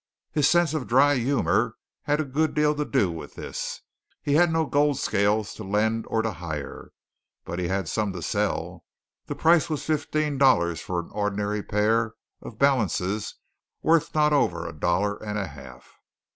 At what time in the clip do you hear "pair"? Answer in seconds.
11.61-12.15